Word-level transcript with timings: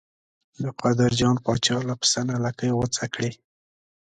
د 0.61 0.63
قادر 0.81 1.11
جان 1.19 1.35
پاچا 1.45 1.77
له 1.89 1.93
پسه 2.01 2.21
نه 2.29 2.35
لکۍ 2.43 2.69
غوڅه 2.77 3.05
کړې. 3.13 3.31